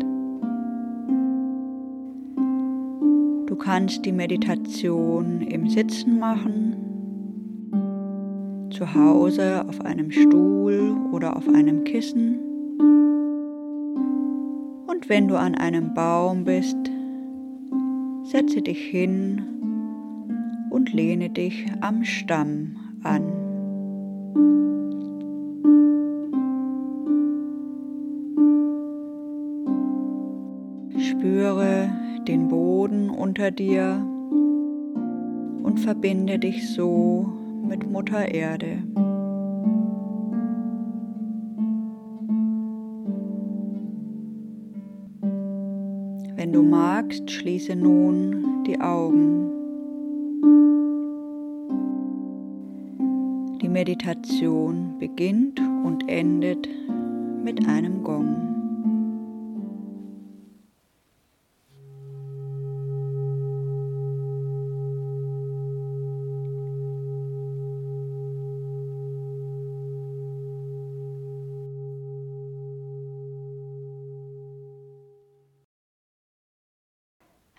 [3.45, 6.75] Du kannst die Meditation im Sitzen machen,
[8.69, 12.37] zu Hause auf einem Stuhl oder auf einem Kissen.
[14.87, 16.92] Und wenn du an einem Baum bist,
[18.33, 19.43] setze dich hin
[20.71, 23.21] und lehne dich am Stamm an.
[30.97, 31.91] Spüre
[32.27, 34.03] den Boden unter dir
[35.61, 37.31] und verbinde dich so
[37.67, 38.79] mit Mutter Erde.
[46.93, 49.49] Magst, schließe nun die Augen.
[53.59, 56.69] Die Meditation beginnt und endet
[57.43, 58.52] mit einem Gong.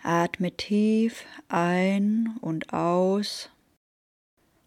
[0.06, 3.48] Atme tief ein und aus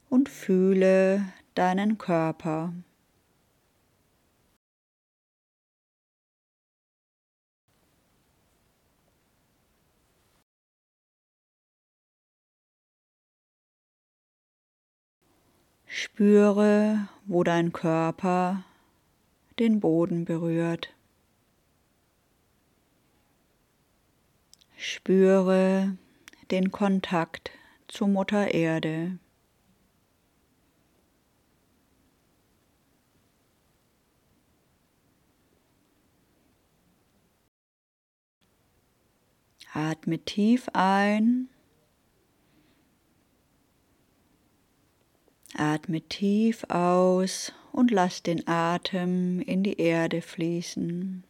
[0.10, 2.74] und fühle deinen Körper.
[15.86, 18.64] Spüre, wo dein Körper
[19.60, 20.97] den Boden berührt.
[24.90, 25.98] Spüre
[26.50, 27.52] den Kontakt
[27.90, 29.20] zu Mutter Erde.
[39.74, 41.50] Atme tief ein.
[45.54, 51.26] Atme tief aus und lass den Atem in die Erde fließen.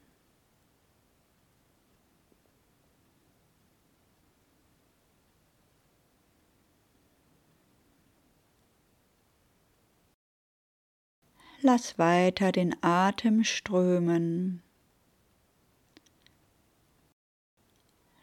[11.62, 14.62] Lass weiter den Atem strömen.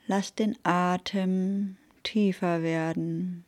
[0.07, 3.45] Lass den Atem tiefer werden.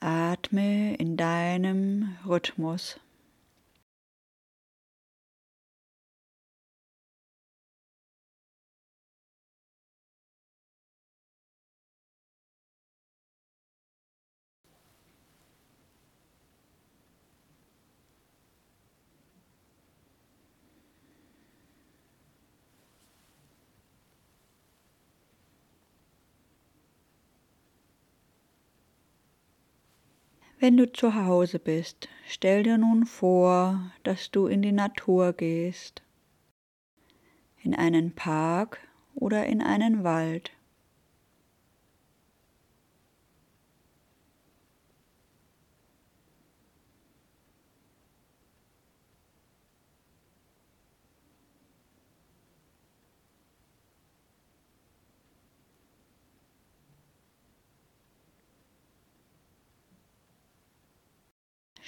[0.00, 2.98] Atme in deinem Rhythmus.
[30.62, 36.02] Wenn du zu Hause bist, stell dir nun vor, dass du in die Natur gehst,
[37.62, 38.78] in einen Park
[39.14, 40.50] oder in einen Wald.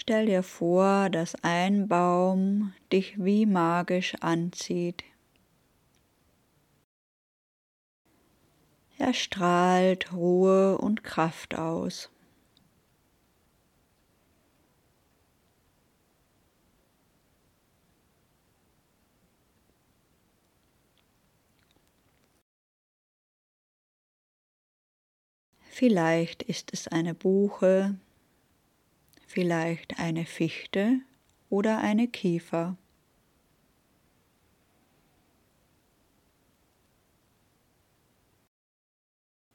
[0.02, 5.04] Stell dir vor, dass ein Baum dich wie magisch anzieht.
[8.98, 12.10] Er strahlt Ruhe und Kraft aus.
[25.70, 27.94] Vielleicht ist es eine Buche,
[29.32, 31.00] vielleicht eine Fichte
[31.48, 32.76] oder eine Kiefer.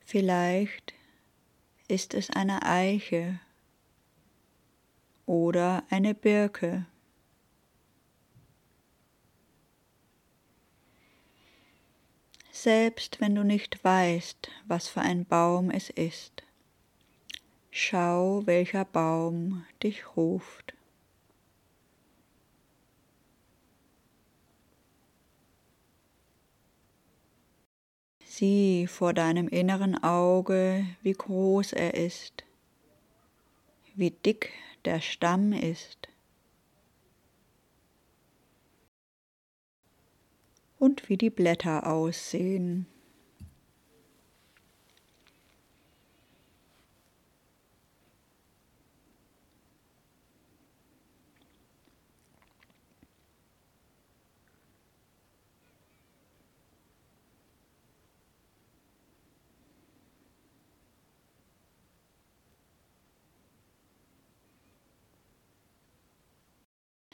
[0.04, 0.96] Vielleicht
[1.88, 3.40] ist es eine Eiche
[5.28, 6.88] oder eine Birke.
[12.52, 16.47] Selbst wenn du nicht weißt, was für ein Baum es ist,
[17.78, 20.74] schau, welcher Baum dich ruft.
[28.24, 32.44] Sieh vor deinem inneren Auge, wie groß er ist,
[33.96, 34.52] wie dick
[34.86, 36.10] der Stamm ist
[40.80, 42.88] und wie die Blätter aussehen.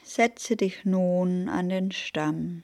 [0.05, 2.63] Setze dich nun an den Stamm.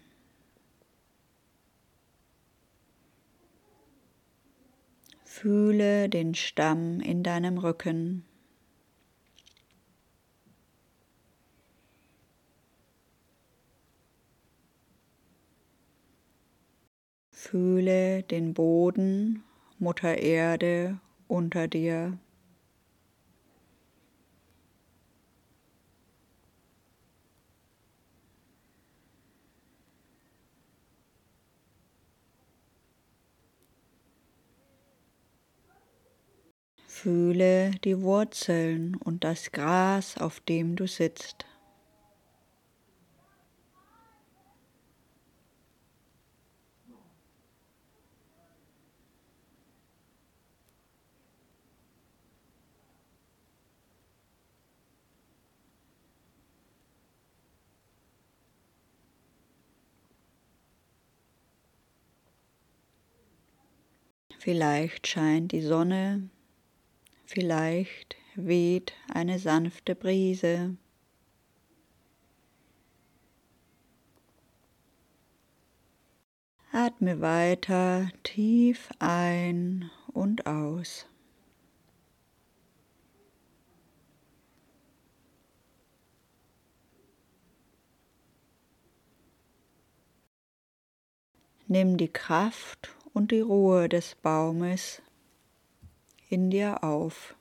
[5.24, 8.25] Fühle den Stamm in deinem Rücken.
[17.31, 19.45] Fühle den Boden,
[19.80, 21.00] Mutter Erde
[21.30, 22.19] unter dir.
[37.01, 41.46] Fühle die Wurzeln und das Gras, auf dem du sitzt.
[64.38, 66.30] Vielleicht scheint die Sonne
[67.31, 70.75] Vielleicht weht eine sanfte Brise.
[76.72, 81.06] Atme weiter tief ein und aus.
[91.68, 95.03] Nimm die Kraft und die Ruhe des Baumes
[96.29, 97.36] in dir auf.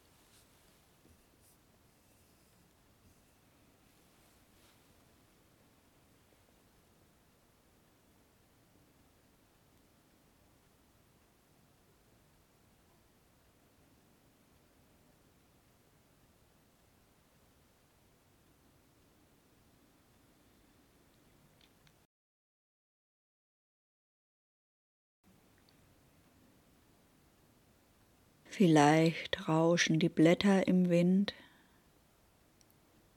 [28.59, 31.33] Vielleicht rauschen die Blätter im Wind,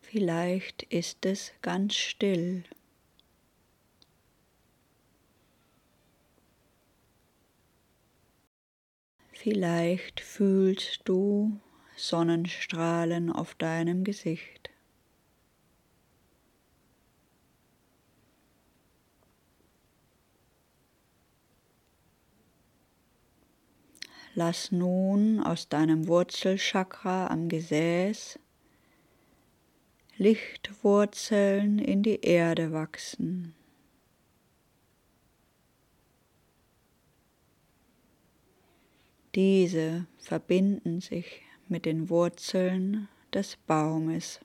[0.02, 2.64] vielleicht ist es ganz still.
[9.32, 11.60] Vielleicht fühlst du
[11.96, 14.71] Sonnenstrahlen auf deinem Gesicht.
[24.34, 28.40] Lass nun aus deinem Wurzelchakra am Gesäß
[30.18, 33.54] Lichtwurzeln in die Erde wachsen.
[39.36, 44.40] Diese verbinden sich mit den Wurzeln des Baumes.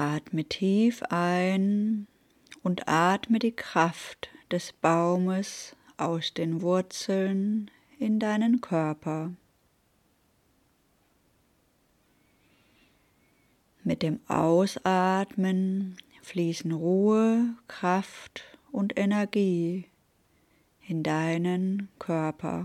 [0.00, 2.06] Atme tief ein
[2.62, 9.34] und atme die Kraft des Baumes aus den Wurzeln in deinen Körper.
[13.84, 19.84] Mit dem Ausatmen fließen Ruhe, Kraft und Energie
[20.88, 22.64] in deinen Körper.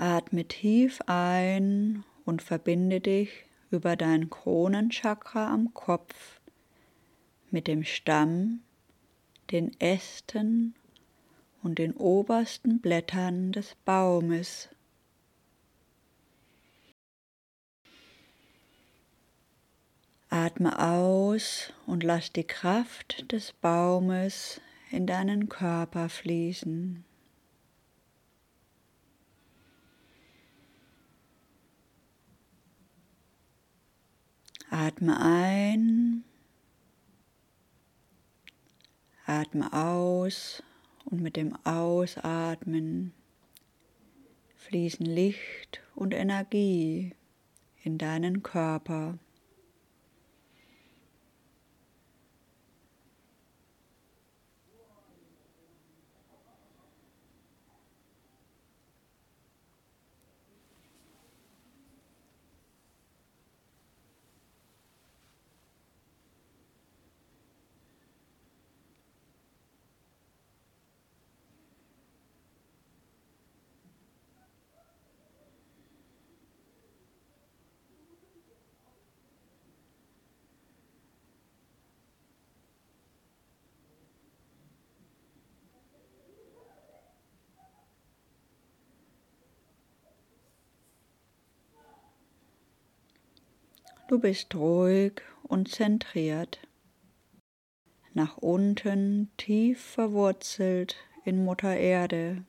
[0.00, 6.40] Atme tief ein und verbinde dich über dein Kronenchakra am Kopf
[7.50, 8.62] mit dem Stamm,
[9.50, 10.74] den Ästen
[11.62, 14.70] und den obersten Blättern des Baumes.
[20.30, 27.04] Atme aus und lass die Kraft des Baumes in deinen Körper fließen.
[34.72, 36.22] Atme ein,
[39.26, 40.62] atme aus
[41.04, 43.12] und mit dem Ausatmen
[44.54, 47.16] fließen Licht und Energie
[47.82, 49.18] in deinen Körper.
[94.10, 96.58] Du bist ruhig und zentriert,
[98.12, 102.44] nach unten tief verwurzelt in Mutter Erde,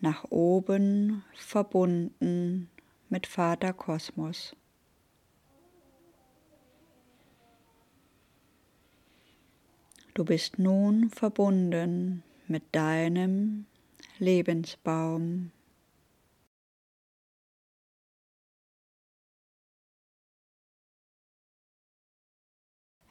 [0.00, 2.68] nach oben verbunden
[3.10, 4.56] mit Vater Kosmos.
[10.14, 13.66] Du bist nun verbunden mit deinem
[14.18, 15.52] Lebensbaum.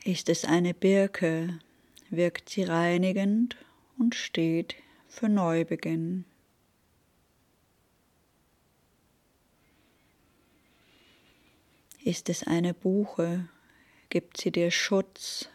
[0.08, 1.58] Ist es eine Birke,
[2.12, 3.58] wirkt sie reinigend
[3.98, 4.76] und steht
[5.08, 6.26] für Neubeginn.
[12.04, 13.50] Ist es eine Buche,
[14.10, 15.50] gibt sie dir Schutz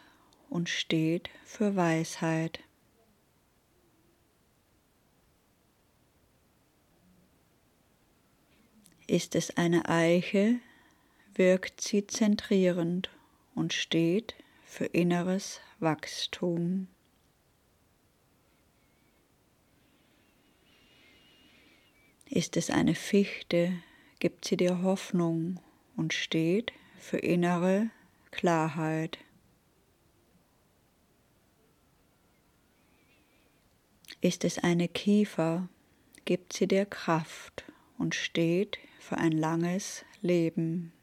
[0.49, 2.59] und steht für Weisheit.
[9.07, 10.59] Ist es eine Eiche,
[11.35, 13.09] wirkt sie zentrierend
[13.55, 16.87] und steht für inneres Wachstum.
[22.25, 23.73] Ist es eine Fichte,
[24.19, 25.59] gibt sie dir Hoffnung
[25.97, 27.89] und steht für innere
[28.31, 29.17] Klarheit.
[34.21, 35.67] Ist es eine Kiefer,
[36.23, 37.65] gibt sie dir Kraft
[37.97, 40.93] und steht für ein langes Leben.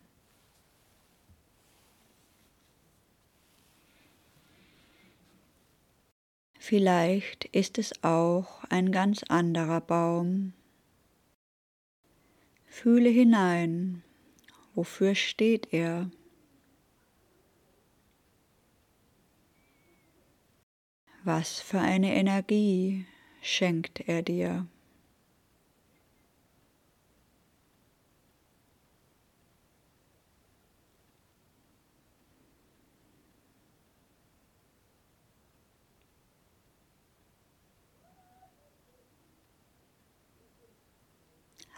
[6.68, 10.52] Vielleicht ist es auch ein ganz anderer Baum.
[12.66, 14.02] Fühle hinein,
[14.74, 16.10] wofür steht er?
[21.24, 23.06] Was für eine Energie
[23.40, 24.66] schenkt er dir?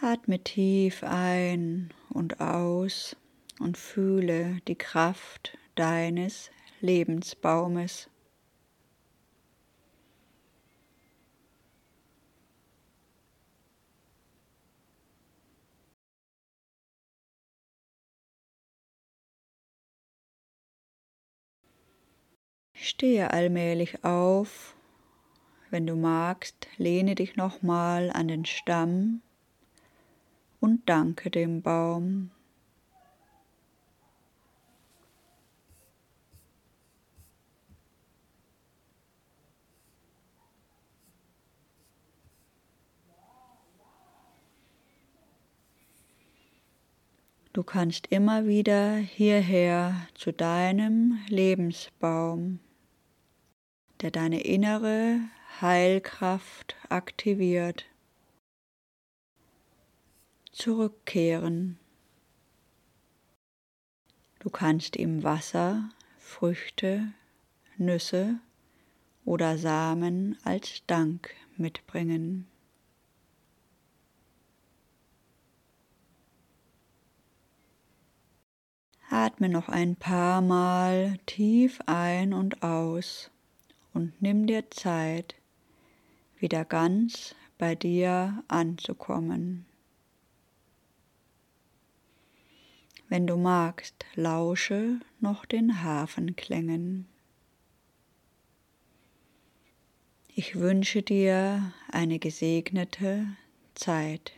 [0.02, 3.16] Atme tief ein und aus
[3.58, 8.08] und fühle die Kraft deines Lebensbaumes.
[22.72, 24.74] Stehe allmählich auf.
[25.68, 29.20] Wenn du magst, lehne dich nochmal an den Stamm
[30.60, 32.30] und danke dem Baum.
[47.52, 52.60] Du kannst immer wieder hierher zu deinem Lebensbaum,
[54.00, 55.18] der deine innere
[55.60, 57.86] Heilkraft aktiviert,
[60.52, 61.78] zurückkehren.
[64.40, 67.12] Du kannst ihm Wasser, Früchte,
[67.76, 68.40] Nüsse
[69.24, 72.46] oder Samen als Dank mitbringen.
[79.10, 83.30] Atme noch ein paar Mal tief ein und aus
[83.92, 85.34] und nimm dir Zeit,
[86.38, 89.66] wieder ganz bei dir anzukommen.
[93.10, 97.08] Wenn du magst, lausche noch den Hafenklängen.
[100.28, 103.26] Ich wünsche dir eine gesegnete
[103.74, 104.30] Zeit.